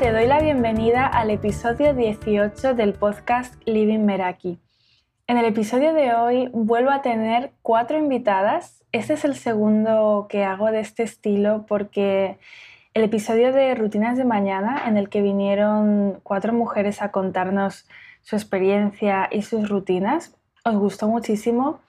[0.00, 4.58] te doy la bienvenida al episodio 18 del podcast Living Meraki.
[5.26, 8.82] En el episodio de hoy vuelvo a tener cuatro invitadas.
[8.92, 12.38] Este es el segundo que hago de este estilo porque
[12.94, 17.86] el episodio de Rutinas de Mañana, en el que vinieron cuatro mujeres a contarnos
[18.22, 21.80] su experiencia y sus rutinas, os gustó muchísimo.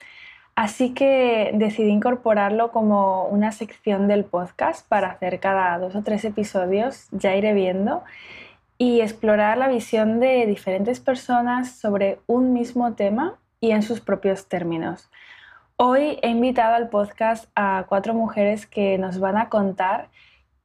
[0.54, 6.24] Así que decidí incorporarlo como una sección del podcast para hacer cada dos o tres
[6.24, 8.02] episodios, ya iré viendo,
[8.76, 14.48] y explorar la visión de diferentes personas sobre un mismo tema y en sus propios
[14.48, 15.08] términos.
[15.76, 20.10] Hoy he invitado al podcast a cuatro mujeres que nos van a contar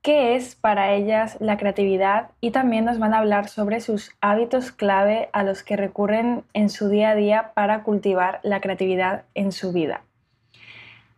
[0.02, 4.72] qué es para ellas la creatividad y también nos van a hablar sobre sus hábitos
[4.72, 9.52] clave a los que recurren en su día a día para cultivar la creatividad en
[9.52, 10.02] su vida.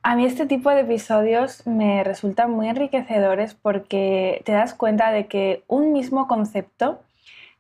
[0.02, 5.28] A mí este tipo de episodios me resultan muy enriquecedores porque te das cuenta de
[5.28, 7.02] que un mismo concepto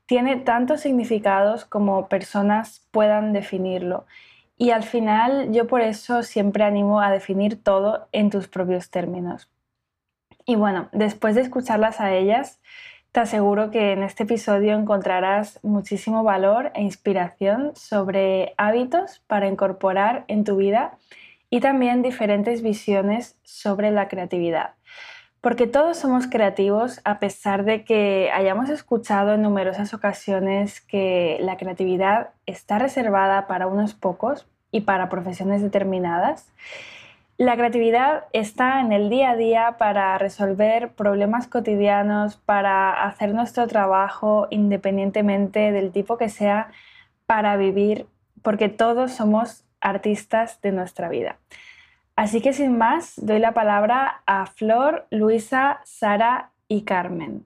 [0.05, 4.05] tiene tantos significados como personas puedan definirlo.
[4.57, 9.49] Y al final yo por eso siempre animo a definir todo en tus propios términos.
[10.49, 12.59] Y bueno, después de escucharlas a ellas,
[13.11, 20.25] te aseguro que en este episodio encontrarás muchísimo valor e inspiración sobre hábitos para incorporar
[20.27, 20.97] en tu vida
[21.51, 24.71] y también diferentes visiones sobre la creatividad.
[25.39, 31.57] Porque todos somos creativos a pesar de que hayamos escuchado en numerosas ocasiones que la
[31.57, 36.51] creatividad está reservada para unos pocos y para profesiones determinadas.
[37.39, 43.65] La creatividad está en el día a día para resolver problemas cotidianos, para hacer nuestro
[43.65, 46.69] trabajo independientemente del tipo que sea,
[47.25, 48.07] para vivir,
[48.41, 51.37] porque todos somos artistas de nuestra vida.
[52.17, 57.45] Así que sin más, doy la palabra a Flor, Luisa, Sara y Carmen.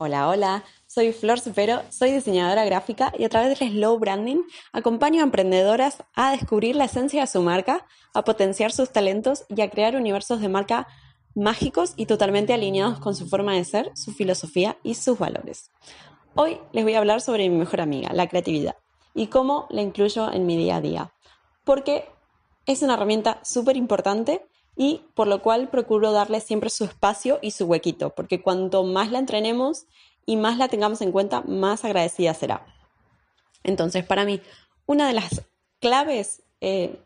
[0.00, 5.18] Hola, hola, soy Flor Supero, soy diseñadora gráfica y a través del slow branding acompaño
[5.18, 9.70] a emprendedoras a descubrir la esencia de su marca, a potenciar sus talentos y a
[9.70, 10.86] crear universos de marca
[11.34, 15.72] mágicos y totalmente alineados con su forma de ser, su filosofía y sus valores.
[16.36, 18.76] Hoy les voy a hablar sobre mi mejor amiga, la creatividad,
[19.14, 21.12] y cómo la incluyo en mi día a día,
[21.64, 22.08] porque
[22.66, 24.46] es una herramienta súper importante
[24.80, 29.10] y por lo cual procuro darle siempre su espacio y su huequito, porque cuanto más
[29.10, 29.86] la entrenemos
[30.24, 32.64] y más la tengamos en cuenta, más agradecida será.
[33.64, 34.40] Entonces, para mí,
[34.86, 35.42] una de las
[35.80, 37.02] claves eh,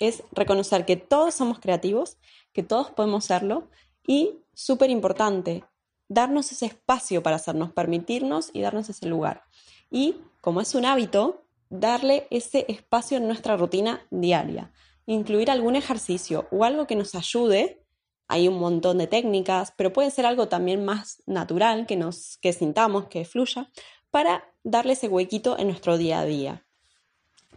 [0.00, 2.18] es reconocer que todos somos creativos,
[2.52, 3.68] que todos podemos serlo
[4.04, 5.64] y, súper importante,
[6.08, 9.44] darnos ese espacio para hacernos, permitirnos y darnos ese lugar.
[9.88, 14.72] Y, como es un hábito, darle ese espacio en nuestra rutina diaria
[15.06, 17.82] incluir algún ejercicio o algo que nos ayude.
[18.28, 22.52] Hay un montón de técnicas, pero puede ser algo también más natural, que nos que
[22.52, 23.70] sintamos, que fluya,
[24.10, 26.66] para darle ese huequito en nuestro día a día.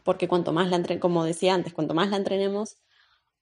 [0.03, 2.77] Porque cuanto más la entrenemos, como decía antes, cuanto más la entrenemos,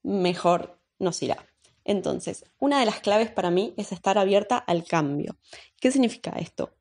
[0.03, 1.37] mejor nos irá.
[1.83, 5.37] Entonces, una de las claves para mí es estar abierta al cambio.
[5.79, 6.73] ¿Qué significa esto?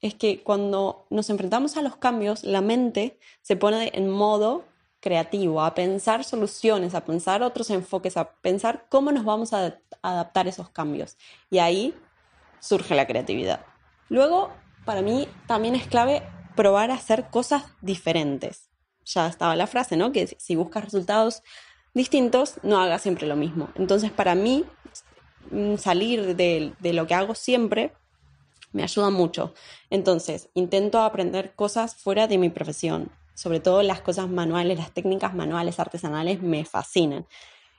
[0.00, 4.64] Es que cuando nos enfrentamos a los cambios, la mente se pone en modo
[5.04, 10.46] creativo, a pensar soluciones, a pensar otros enfoques, a pensar cómo nos vamos a adaptar
[10.46, 11.18] a esos cambios.
[11.50, 11.94] Y ahí
[12.58, 13.66] surge la creatividad.
[14.08, 14.50] Luego,
[14.86, 16.22] para mí también es clave
[16.56, 18.70] probar a hacer cosas diferentes.
[19.04, 20.10] Ya estaba la frase, ¿no?
[20.10, 21.42] Que si buscas resultados
[21.92, 23.68] distintos, no hagas siempre lo mismo.
[23.74, 24.64] Entonces, para mí,
[25.50, 27.92] mm, salir de, de lo que hago siempre
[28.72, 29.52] me ayuda mucho.
[29.90, 35.34] Entonces, intento aprender cosas fuera de mi profesión sobre todo las cosas manuales, las técnicas
[35.34, 37.26] manuales artesanales me fascinan.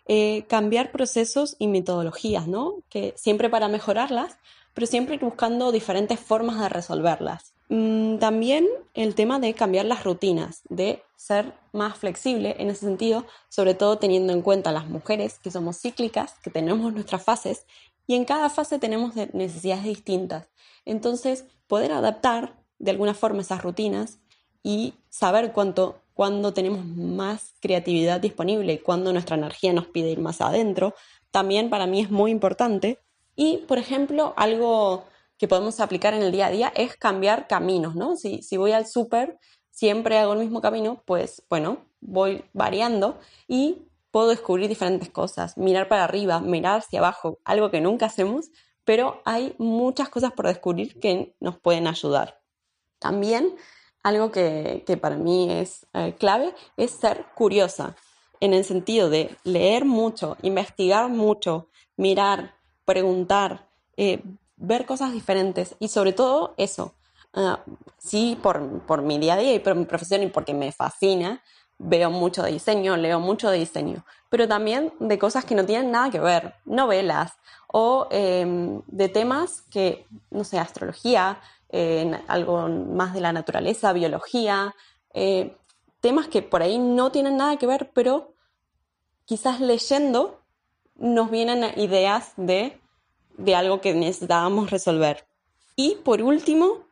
[0.07, 2.83] Eh, cambiar procesos y metodologías, ¿no?
[2.89, 4.37] Que siempre para mejorarlas,
[4.73, 7.55] pero siempre buscando diferentes formas de resolverlas.
[7.69, 13.25] Mm, también el tema de cambiar las rutinas, de ser más flexible en ese sentido,
[13.49, 17.65] sobre todo teniendo en cuenta las mujeres que somos cíclicas, que tenemos nuestras fases
[18.05, 20.47] y en cada fase tenemos necesidades distintas.
[20.85, 24.19] Entonces, poder adaptar de alguna forma esas rutinas
[24.65, 30.41] y saber cuánto, cuándo tenemos más creatividad disponible cuándo nuestra energía nos pide ir más
[30.41, 30.95] adentro,
[31.29, 32.97] también para mí es muy importante.
[33.35, 35.05] Y, por ejemplo, algo
[35.37, 38.15] que podemos aplicar en el día a día es cambiar caminos, ¿no?
[38.15, 39.37] Si, si voy al súper,
[39.69, 45.87] siempre hago el mismo camino, pues bueno, voy variando y puedo descubrir diferentes cosas, mirar
[45.87, 48.49] para arriba, mirar hacia abajo, algo que nunca hacemos,
[48.83, 52.41] pero hay muchas cosas por descubrir que nos pueden ayudar.
[52.97, 53.55] También
[54.05, 57.95] algo que, para mí es eh, clave es ser curiosa,
[58.39, 62.53] en el sentido de leer mucho, investigar mucho, mirar,
[62.85, 63.65] preguntar,
[63.97, 64.21] eh,
[64.57, 66.93] ver cosas diferentes y sobre todo eso.
[67.33, 67.61] Ah,
[67.97, 71.41] sí, por, por mi día a día y por mi profesión y porque me fascina,
[71.79, 75.89] veo mucho de diseño, leo mucho de diseño, pero también de cosas que no tienen
[75.89, 77.33] nada que ver, novelas
[77.67, 81.39] o em, de temas que, no sé, astrología,
[82.27, 84.75] algo más de la naturaleza, biología,
[85.13, 85.57] eh,
[86.01, 88.33] temas que por ahí no tienen nada que ver, pero
[89.25, 90.41] quizás leyendo
[90.95, 92.79] nos vienen ideas de,
[93.37, 95.27] de algo que necesitábamos resolver.
[95.75, 96.85] Y por último,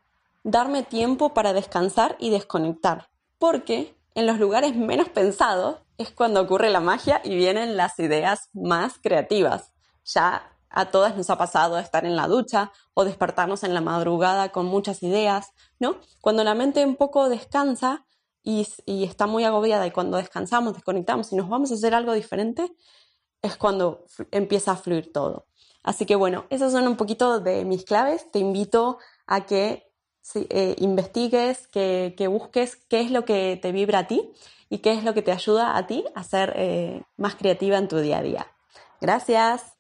[0.44, 3.10] darme tiempo para descansar y desconectar,
[3.40, 8.50] porque en los lugares menos pensados es cuando ocurre la magia y vienen las ideas
[8.54, 9.74] más creativas.
[10.06, 14.52] Ya a todas nos ha pasado estar en la ducha o despertarnos en la madrugada
[14.52, 15.98] con muchas ideas, ¿no?
[16.20, 18.06] Cuando la mente un poco descansa
[18.42, 22.76] y, está muy agobiada y cuando descansamos, desconectamos y nos vamos a hacer algo diferente,
[23.42, 25.48] es cuando empieza a fluir todo.
[25.84, 28.32] Así que bueno, esas son un poquito de mis claves.
[28.32, 28.98] Te invito
[29.28, 29.92] a que
[30.36, 34.32] eh, investigues, que, busques qué es lo que te vibra a ti
[34.70, 37.88] y qué es lo que te ayuda a ti a ser eh, más creativa en
[37.88, 38.48] tu día a día.
[39.02, 39.73] Gracias.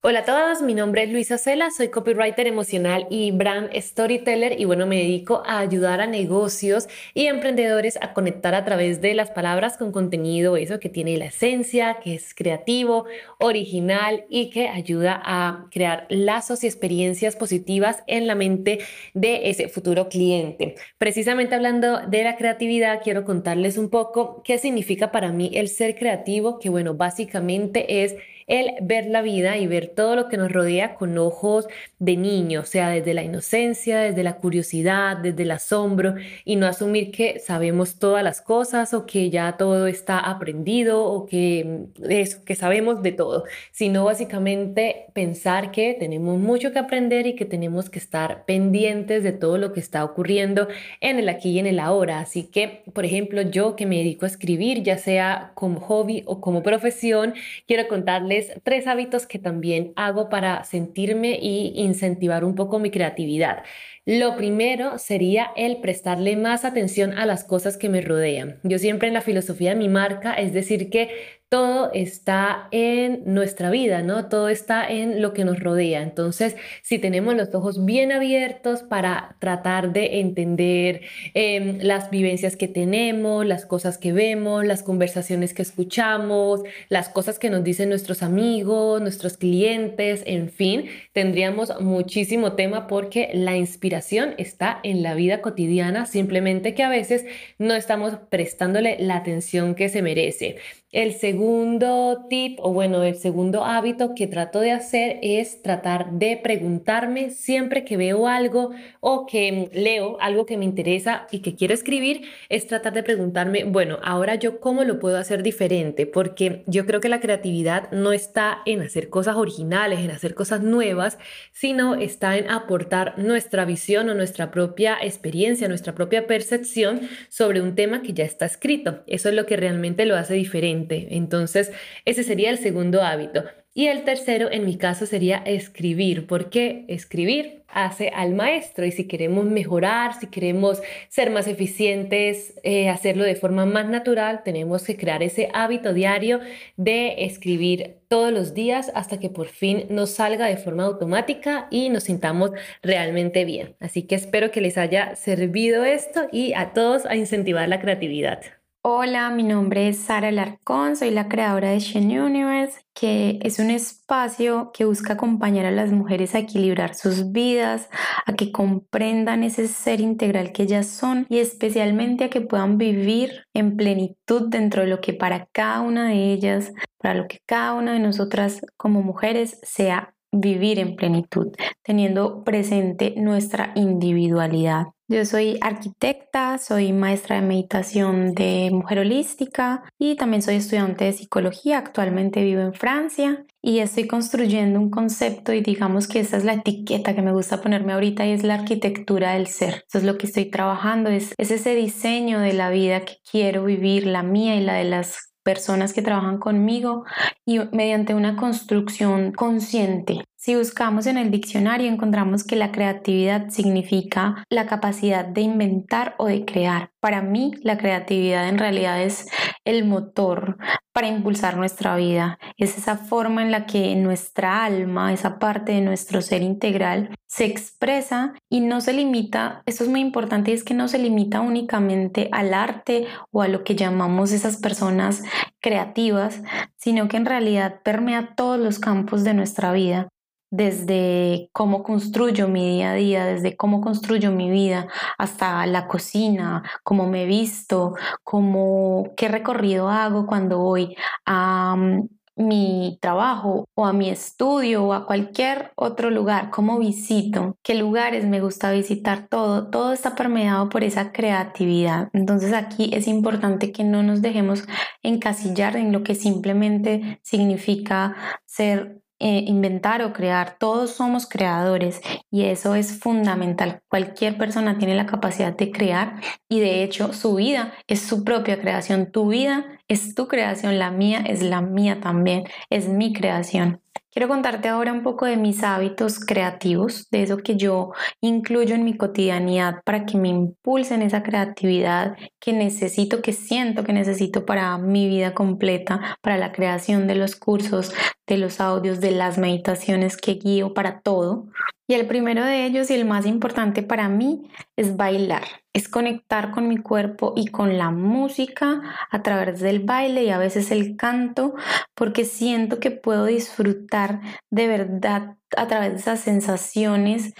[0.00, 4.64] Hola a todos, mi nombre es Luisa Cela, soy copywriter emocional y brand storyteller y
[4.64, 9.32] bueno, me dedico a ayudar a negocios y emprendedores a conectar a través de las
[9.32, 13.06] palabras con contenido, eso que tiene la esencia, que es creativo,
[13.40, 18.78] original y que ayuda a crear lazos y experiencias positivas en la mente
[19.14, 20.76] de ese futuro cliente.
[20.98, 25.96] Precisamente hablando de la creatividad, quiero contarles un poco qué significa para mí el ser
[25.96, 28.14] creativo, que bueno, básicamente es
[28.48, 31.66] el ver la vida y ver todo lo que nos rodea con ojos
[31.98, 36.14] de niño, o sea, desde la inocencia, desde la curiosidad, desde el asombro
[36.44, 41.26] y no asumir que sabemos todas las cosas o que ya todo está aprendido o
[41.26, 47.26] que mm, eso, que sabemos de todo, sino básicamente pensar que tenemos mucho que aprender
[47.26, 50.68] y que tenemos que estar pendientes de todo lo que está ocurriendo
[51.00, 52.20] en el aquí y en el ahora.
[52.20, 56.40] Así que, por ejemplo, yo que me dedico a escribir, ya sea como hobby o
[56.40, 57.34] como profesión,
[57.66, 63.64] quiero contarles tres hábitos que también hago para sentirme y incentivar un poco mi creatividad.
[64.04, 68.58] Lo primero sería el prestarle más atención a las cosas que me rodean.
[68.62, 71.10] Yo siempre en la filosofía de mi marca, es decir, que
[71.48, 74.28] todo está en nuestra vida, ¿no?
[74.28, 76.02] Todo está en lo que nos rodea.
[76.02, 81.00] Entonces, si tenemos los ojos bien abiertos para tratar de entender
[81.32, 86.60] em, las vivencias que tenemos, las cosas que vemos, las conversaciones que escuchamos,
[86.90, 93.30] las cosas que nos dicen nuestros amigos, nuestros clientes, en fin, tendríamos muchísimo tema porque
[93.32, 97.24] la inspiración está en la vida cotidiana, simplemente que a veces
[97.58, 100.56] no estamos prestándole la atención que se merece.
[100.90, 106.40] El segundo tip o bueno, el segundo hábito que trato de hacer es tratar de
[106.42, 108.70] preguntarme siempre que veo algo
[109.00, 113.64] o que leo algo que me interesa y que quiero escribir, es tratar de preguntarme,
[113.64, 118.14] bueno, ahora yo cómo lo puedo hacer diferente, porque yo creo que la creatividad no
[118.14, 121.18] está en hacer cosas originales, en hacer cosas nuevas,
[121.52, 127.74] sino está en aportar nuestra visión o nuestra propia experiencia, nuestra propia percepción sobre un
[127.74, 129.02] tema que ya está escrito.
[129.06, 131.72] Eso es lo que realmente lo hace diferente entonces,
[132.04, 133.44] ese sería el segundo hábito.
[133.74, 139.06] Y el tercero, en mi caso, sería escribir, porque escribir hace al maestro y si
[139.06, 144.96] queremos mejorar, si queremos ser más eficientes, eh, hacerlo de forma más natural, tenemos que
[144.96, 146.40] crear ese hábito diario
[146.76, 151.90] de escribir todos los días hasta que por fin nos salga de forma automática y
[151.90, 152.50] nos sintamos
[152.82, 153.76] realmente bien.
[153.80, 158.57] Así que espero que les haya servido esto y a todos a incentivar la creatividad.
[158.90, 163.68] Hola, mi nombre es Sara Larcón, soy la creadora de Shen Universe, que es un
[163.68, 167.90] espacio que busca acompañar a las mujeres a equilibrar sus vidas,
[168.24, 173.44] a que comprendan ese ser integral que ellas son y especialmente a que puedan vivir
[173.52, 177.74] en plenitud dentro de lo que para cada una de ellas, para lo que cada
[177.74, 181.48] una de nosotras como mujeres sea vivir en plenitud,
[181.82, 184.86] teniendo presente nuestra individualidad.
[185.10, 191.14] Yo soy arquitecta, soy maestra de meditación de mujer holística y también soy estudiante de
[191.14, 191.78] psicología.
[191.78, 196.52] Actualmente vivo en Francia y estoy construyendo un concepto y digamos que esa es la
[196.52, 199.86] etiqueta que me gusta ponerme ahorita y es la arquitectura del ser.
[199.88, 203.64] Eso es lo que estoy trabajando, es, es ese diseño de la vida que quiero
[203.64, 207.06] vivir, la mía y la de las personas que trabajan conmigo
[207.46, 214.44] y mediante una construcción consciente Si buscamos en el diccionario encontramos que la creatividad significa
[214.48, 216.92] la capacidad de inventar o de crear.
[217.00, 219.26] Para mí la creatividad en realidad es
[219.64, 220.56] el motor
[220.92, 222.38] para impulsar nuestra vida.
[222.56, 227.44] Es esa forma en la que nuestra alma, esa parte de nuestro ser integral, se
[227.44, 232.28] expresa y no se limita, esto es muy importante, es que no se limita únicamente
[232.30, 235.24] al arte o a lo que llamamos esas personas
[235.60, 236.42] creativas,
[236.76, 240.08] sino que en realidad permea todos los campos de nuestra vida
[240.50, 244.88] desde cómo construyo mi día a día, desde cómo construyo mi vida,
[245.18, 252.98] hasta la cocina, cómo me visto, cómo, qué recorrido hago cuando voy a mm, mi
[253.02, 258.40] trabajo o a mi estudio o a cualquier otro lugar, cómo visito, qué lugares me
[258.40, 262.08] gusta visitar, todo, todo está permeado por esa creatividad.
[262.12, 264.64] Entonces aquí es importante que no nos dejemos
[265.02, 268.14] encasillar en lo que simplemente significa
[268.46, 273.82] ser eh, inventar o crear, todos somos creadores y eso es fundamental.
[273.88, 278.60] Cualquier persona tiene la capacidad de crear y de hecho su vida es su propia
[278.60, 279.10] creación.
[279.10, 283.80] Tu vida es tu creación, la mía es la mía también, es mi creación.
[284.18, 288.82] Quiero contarte ahora un poco de mis hábitos creativos, de eso que yo incluyo en
[288.82, 294.76] mi cotidianidad para que me impulsen esa creatividad que necesito, que siento que necesito para
[294.76, 297.94] mi vida completa, para la creación de los cursos,
[298.26, 301.46] de los audios, de las meditaciones que guío, para todo.
[301.86, 305.44] Y el primero de ellos y el más importante para mí es bailar,
[305.78, 310.38] es conectar con mi cuerpo y con la música a través del baile y a
[310.38, 311.54] veces el canto,
[311.94, 314.20] porque siento que puedo disfrutar
[314.50, 317.32] de verdad a través de esas sensaciones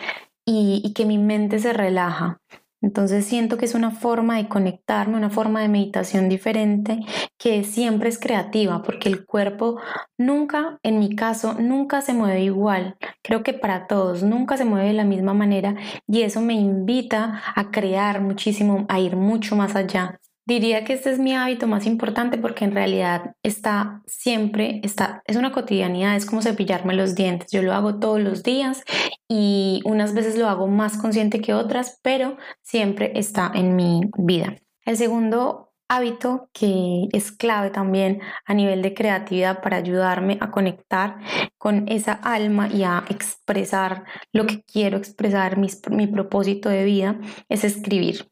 [0.47, 2.39] y, y que mi mente se relaja.
[2.81, 7.01] Entonces siento que es una forma de conectarme, una forma de meditación diferente
[7.37, 9.81] que siempre es creativa, porque el cuerpo
[10.17, 12.97] nunca, en mi caso, nunca se mueve igual.
[13.23, 17.43] Creo que para todos, nunca se mueve de la misma manera y eso me invita
[17.55, 20.19] a crear muchísimo, a ir mucho más allá.
[20.49, 25.37] Diría que este es mi hábito más importante porque en realidad está siempre, está, es
[25.37, 27.51] una cotidianidad, es como cepillarme los dientes.
[27.53, 28.83] Yo lo hago todos los días
[29.29, 34.57] y unas veces lo hago más consciente que otras, pero siempre está en mi vida.
[34.87, 41.19] El segundo hábito que es clave también a nivel de creatividad para ayudarme a conectar
[41.59, 47.65] con esa alma y a expresar lo que quiero expresar, mi propósito de vida, es
[47.65, 48.31] escribir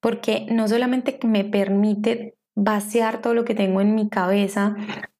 [0.00, 4.76] porque no solamente me permite vaciar todo lo que tengo en mi cabeza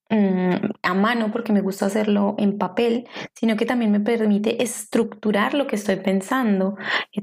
[0.09, 5.53] mm, a mano porque me gusta hacerlo en papel, sino que también me permite estructurar
[5.53, 6.75] lo que estoy pensando,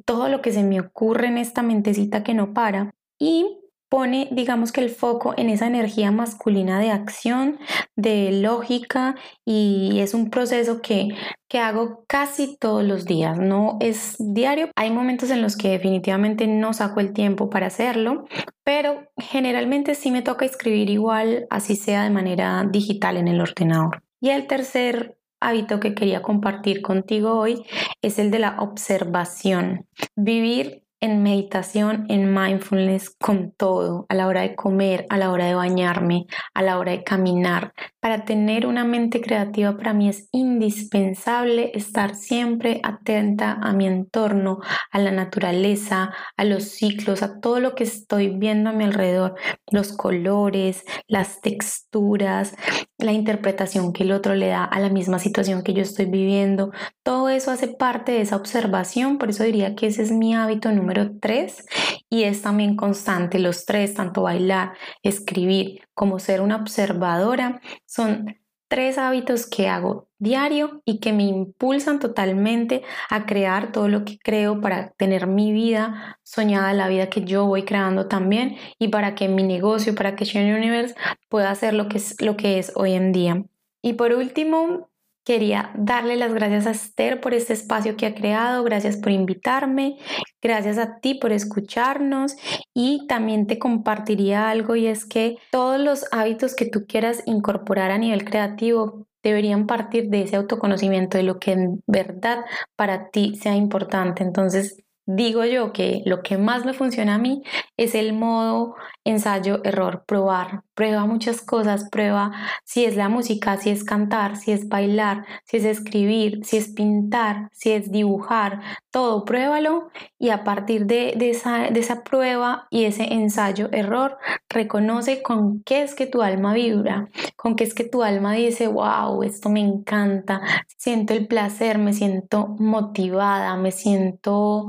[0.04, 3.58] todo lo que se me ocurre en esta mentecita que no para y
[3.88, 7.59] pone, digamos que el foco en esa energía masculina de acción,
[7.97, 9.14] de lógica
[9.45, 11.09] y es un proceso que,
[11.49, 14.71] que hago casi todos los días, no es diario.
[14.76, 18.26] Hay momentos en los que definitivamente no saco el tiempo para hacerlo,
[18.64, 24.02] pero generalmente sí me toca escribir igual, así sea de manera digital en el ordenador.
[24.21, 27.64] Y el tercer hábito que quería compartir contigo hoy
[28.02, 29.87] es el de la observación.
[30.16, 35.47] Vivir en meditación, en mindfulness, con todo, a la hora de comer, a la hora
[35.47, 37.73] de bañarme, a la hora de caminar.
[38.00, 44.59] Para tener una mente creativa para mí es indispensable estar siempre atenta a mi entorno,
[44.90, 49.35] a la naturaleza, a los ciclos, a todo lo que estoy viendo a mi alrededor,
[49.71, 52.55] los colores, las texturas,
[52.99, 56.73] la interpretación que el otro le da a la misma situación que yo estoy viviendo.
[57.02, 60.73] Todo eso hace parte de esa observación, por eso diría que ese es mi hábito
[60.73, 61.64] número tres
[62.11, 63.38] y es también constante.
[63.38, 68.37] Los tres, tanto bailar, escribir como ser una observadora, son
[68.68, 74.18] tres hábitos que hago diario y que me impulsan totalmente a crear todo lo que
[74.18, 79.14] creo para tener mi vida soñada, la vida que yo voy creando también y para
[79.14, 80.94] que mi negocio, para que Share Universe
[81.28, 83.44] pueda ser lo que es, lo que es hoy en día.
[83.82, 84.88] Y por último,
[85.28, 89.99] Quería darle las gracias a Esther por este espacio que ha creado, gracias por invitarme,
[90.40, 92.35] gracias a ti por escucharnos
[92.73, 97.90] y también te compartiría algo y es que todos los hábitos que tú quieras incorporar
[97.90, 103.37] a nivel creativo deberían partir de ese autoconocimiento de lo que en verdad para ti
[103.37, 104.23] sea importante.
[104.23, 107.42] Entonces, digo yo que lo que más me funciona a mí
[107.78, 108.74] es el modo
[109.04, 112.30] ensayo, error, probar, prueba muchas cosas, prueba
[112.64, 116.68] si es la música, si es cantar, si es bailar, si es escribir, si es
[116.68, 118.60] pintar, si es dibujar,
[118.90, 119.88] todo, pruébalo
[120.18, 124.18] y a partir de, esa, de esa prueba y ese ensayo, error,
[124.50, 128.66] reconoce con qué es que tu alma vibra, con qué es que tu alma dice,
[128.66, 130.42] wow, esto me encanta,
[130.76, 134.68] siento el placer, me siento motivada, me siento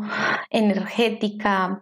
[0.49, 1.81] energética,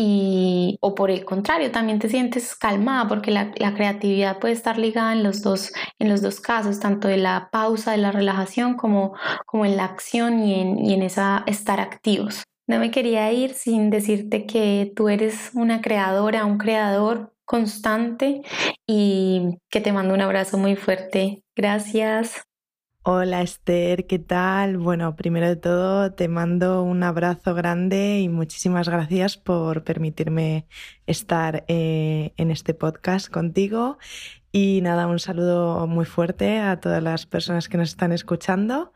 [0.00, 5.12] y, o por el contrario, también te sientes calmada porque la, creatividad puede estar ligada
[5.12, 9.16] en los, dos, en los dos casos, tanto de la pausa, de la relajación, como,
[9.44, 12.44] como en la acción y en, y en esa estar activos.
[12.68, 18.42] No me quería ir sin decirte que tú eres una creadora, un creador constante
[18.86, 21.42] y que te mando un abrazo muy fuerte.
[21.56, 22.47] Gracias.
[23.10, 24.76] Hola Esther, ¿qué tal?
[24.76, 30.66] Bueno, primero de todo te mando un abrazo grande y muchísimas gracias por permitirme
[31.06, 33.96] estar eh, en este podcast contigo.
[34.52, 38.92] Y nada, un saludo muy fuerte a todas las personas que nos están escuchando.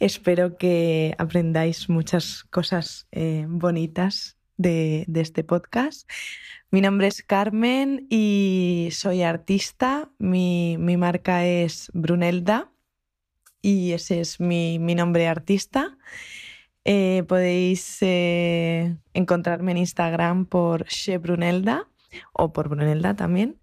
[0.00, 6.10] Espero que aprendáis muchas cosas eh, bonitas de, este podcast.
[6.72, 10.10] Mi nombre es Carmen y soy artista.
[10.18, 12.71] mi marca es Brunelda
[13.62, 15.96] y ese es mi, nombre artista.
[16.84, 21.88] Eh, podéis eh, encontrarme en Instagram por Shebrunelda
[22.32, 23.60] o por Brunelda también.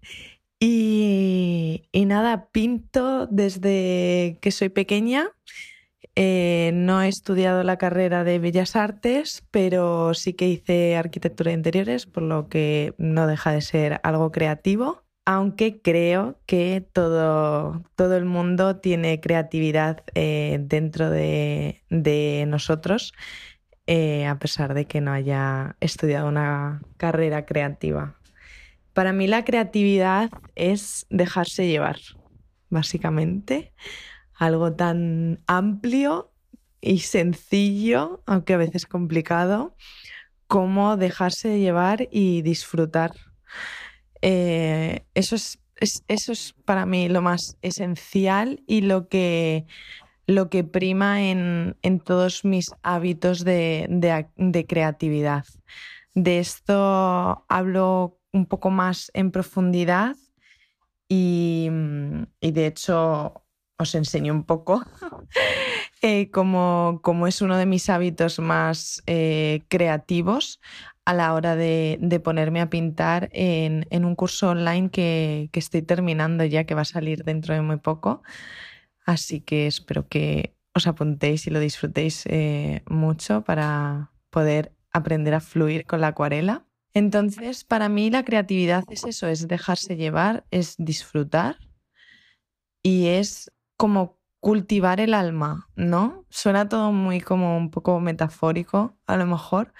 [0.58, 5.30] Y, nada, pinto desde que soy pequeña.
[6.16, 11.58] Eh, no he estudiado la carrera de Bellas Artes, pero sí que hice arquitectura de
[11.58, 18.16] interiores, por lo que no deja de ser algo creativo aunque creo que todo, todo
[18.16, 21.82] el mundo tiene creatividad eh, dentro de,
[22.48, 23.12] nosotros,
[23.86, 28.16] eh, a pesar de que no haya estudiado una carrera creativa.
[28.92, 31.98] Para mí la creatividad es dejarse llevar,
[32.68, 33.72] básicamente,
[34.34, 36.32] algo tan amplio
[36.80, 39.76] y sencillo, aunque a veces complicado,
[40.46, 43.12] como dejarse llevar y disfrutar.
[44.22, 45.58] Eh, eso, es,
[46.08, 49.66] eso es para mí lo más esencial y lo que,
[50.26, 55.44] lo que prima en, todos mis hábitos de, creatividad.
[56.14, 60.16] De esto hablo un poco más en profundidad
[61.08, 61.68] y,
[62.40, 63.42] de hecho
[63.78, 64.84] os enseño un poco
[66.02, 70.60] eh, como, es uno de mis hábitos más eh, creativos
[71.10, 76.64] a la hora de, ponerme a pintar en, un curso online que, estoy terminando ya,
[76.64, 78.22] que va a salir dentro de muy poco.
[79.04, 85.40] Así que espero que os apuntéis y lo disfrutéis eh, mucho para poder aprender a
[85.40, 86.64] fluir con la acuarela.
[86.94, 91.56] Entonces, para mí la creatividad es eso, es dejarse llevar, es disfrutar
[92.84, 96.24] y es como cultivar el alma, ¿no?
[96.30, 99.72] Suena todo muy como un poco metafórico, a lo mejor,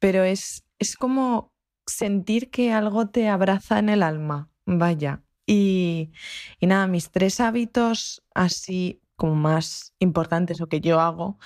[0.00, 1.52] pero es, es como
[1.86, 5.22] sentir que algo te abraza en el alma, vaya.
[5.46, 6.12] Y,
[6.58, 11.38] y nada, mis tres hábitos así como más importantes o que yo hago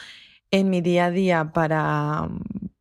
[0.51, 2.29] en mi día a día para,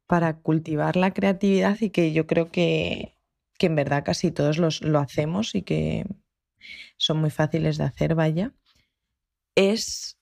[0.06, 3.18] para cultivar la creatividad y que yo creo que,
[3.58, 6.06] que en verdad casi todos los, lo hacemos y que
[6.98, 8.54] son muy fáciles de hacer, vaya,
[9.56, 10.20] es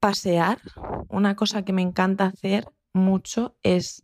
[0.00, 0.60] pasear.
[1.08, 4.02] Una cosa que me encanta hacer mucho es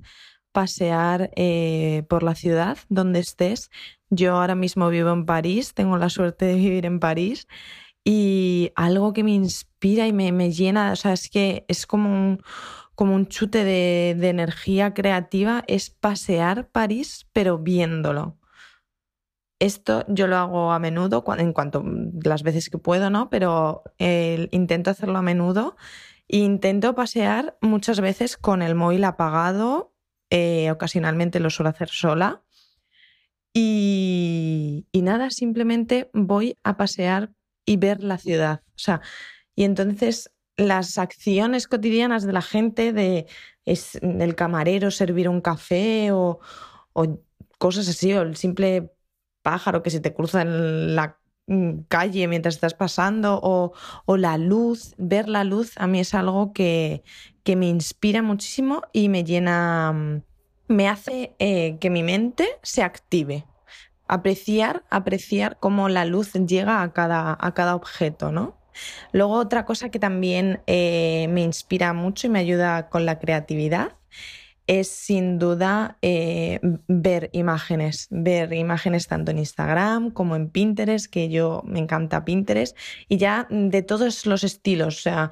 [0.54, 3.70] pasear eh, por la ciudad donde estés.
[4.08, 7.48] Yo ahora mismo vivo en París, tengo la suerte de vivir en París
[8.04, 12.42] y algo que me inspira y me, llena, o sea, es que es como un,
[12.94, 18.38] como un chute de, energía creativa, es pasear París pero viéndolo.
[19.58, 21.82] Esto yo lo hago a menudo, en cuanto
[22.22, 23.28] las veces que puedo, ¿no?
[23.28, 25.76] Pero intento hacerlo a menudo.
[26.28, 29.93] Intento pasear muchas veces con el móvil apagado
[30.36, 32.42] eh, ocasionalmente lo suelo hacer sola.
[33.52, 37.30] Y, nada, simplemente voy a pasear
[37.64, 38.62] y ver la ciudad.
[38.70, 39.00] O sea,
[39.54, 43.26] y entonces las acciones cotidianas de la gente, de
[43.64, 46.40] es el camarero servir un café o,
[47.58, 48.92] cosas así, o el simple
[49.42, 51.20] pájaro que se te cruza en la
[51.88, 53.72] calle mientras estás pasando o,
[54.06, 57.02] o, la luz, ver la luz a mí es algo que,
[57.42, 60.22] que me inspira muchísimo y me llena, mm,
[60.68, 63.46] me hace eh, que mi mente se active.
[64.08, 68.58] Apreciar, apreciar cómo la luz llega a cada, a cada objeto, ¿no?
[69.12, 73.92] Luego otra cosa que también eh, me inspira mucho y me ayuda con la creatividad
[74.66, 81.28] es sin duda eh, ver imágenes, ver imágenes tanto en Instagram como en Pinterest, que
[81.28, 82.76] yo me encanta Pinterest,
[83.08, 85.30] y ya de todos los estilos, o sea,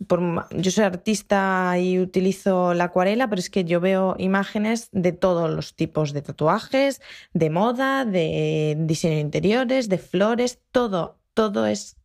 [0.00, 5.50] yo soy artista y utilizo la acuarela, pero es que yo veo imágenes de todos
[5.50, 7.00] los tipos de tatuajes,
[7.32, 11.96] de moda, de diseño de interiores, de flores, todo, todo es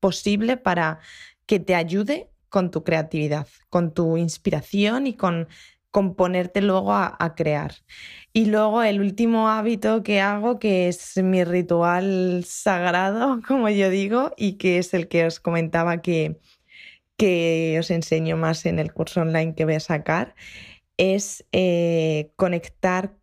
[0.00, 0.98] posible para
[1.46, 5.48] que te ayude con tu creatividad, con tu inspiración y con,
[5.90, 7.74] componerte luego a, crear.
[8.32, 14.32] Y luego el último hábito que hago, que es mi ritual sagrado, como yo digo,
[14.36, 16.40] y que es el que os comentaba que,
[17.16, 20.34] que os enseño más en el curso online que voy a sacar,
[20.96, 23.16] es eh, conectar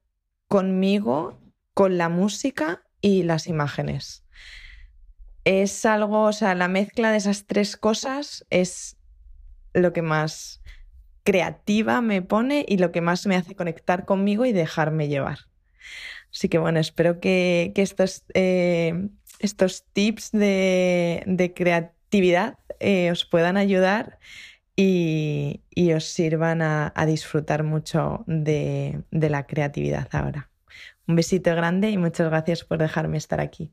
[0.47, 1.39] conmigo,
[1.73, 4.23] con la música y las imágenes.
[5.43, 8.97] Es algo, o sea, la mezcla de esas tres cosas es
[9.73, 10.61] lo que más
[11.25, 15.39] creativa me pone y lo que más me hace conectar conmigo y dejarme llevar.
[16.31, 19.09] Así que bueno, espero que, estos, eh,
[19.39, 24.19] estos tips de, creatividad eh, os puedan ayudar
[24.75, 25.61] y,
[25.93, 30.49] os sirvan a, disfrutar mucho de la creatividad ahora.
[31.07, 33.71] Un besito grande y muchas gracias por dejarme estar aquí.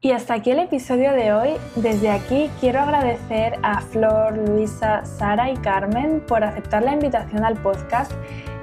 [0.00, 1.50] Y hasta aquí el episodio de hoy.
[1.74, 7.60] Desde aquí quiero agradecer a Flor, Luisa, Sara y Carmen por aceptar la invitación al
[7.60, 8.12] podcast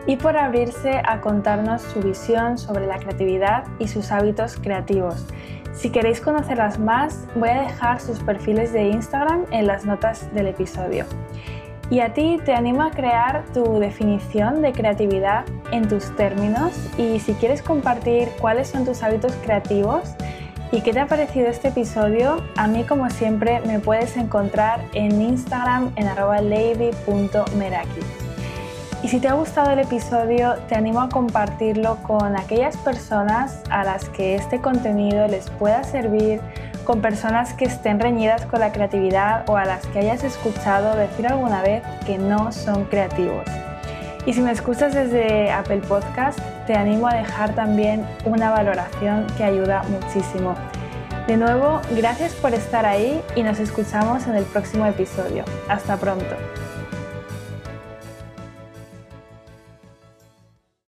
[0.08, 5.28] y por abrirse a contarnos su visión sobre la creatividad y sus hábitos creativos.
[5.74, 10.48] Si queréis conocerlas más, voy a dejar sus perfiles de Instagram en las notas del
[10.48, 11.04] episodio.
[11.90, 15.44] Y a ti te animo a crear tu definición de creatividad
[15.74, 20.16] en tus términos y si quieres compartir cuáles son tus hábitos creativos
[20.76, 25.22] y qué te ha parecido este episodio, a mí como siempre me puedes encontrar en
[25.22, 28.02] Instagram en arroba lady.meraki.
[29.02, 33.86] Y si te ha gustado el episodio, te animo a compartirlo con aquellas personas a
[33.86, 36.42] las que este contenido les pueda servir,
[36.84, 41.26] con personas que estén reñidas con la creatividad o a las que hayas escuchado decir
[41.26, 43.46] alguna vez que no son creativos.
[44.26, 49.44] Y si me escuchas desde Apple Podcast, te animo a dejar también una valoración que
[49.44, 50.56] ayuda muchísimo.
[51.28, 55.44] De nuevo, gracias por estar ahí y nos escuchamos en el próximo episodio.
[55.68, 56.36] Hasta pronto.